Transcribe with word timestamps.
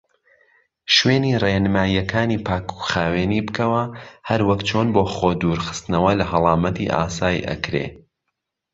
شوێنی 0.95 1.33
ڕێنمایەکانی 1.43 2.43
پاکوخاوینی 2.47 3.45
بکەوە 3.47 3.83
هەروەک 4.29 4.61
چۆن 4.69 4.87
بۆ 4.95 5.03
خۆ 5.15 5.29
دورخستنەوە 5.41 6.11
لە 6.19 6.25
هەڵامەتی 6.31 6.91
ئاسای 6.95 7.45
ئەکرێ. 7.49 7.85